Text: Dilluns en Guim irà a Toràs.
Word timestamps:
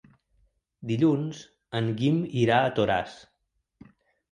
Dilluns 0.91 1.43
en 1.81 1.93
Guim 2.01 2.19
irà 2.47 2.59
a 2.71 2.75
Toràs. 2.81 3.17